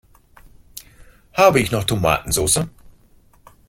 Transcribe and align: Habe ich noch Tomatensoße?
Habe 1.33 1.59
ich 1.59 1.69
noch 1.69 1.83
Tomatensoße? 1.83 2.67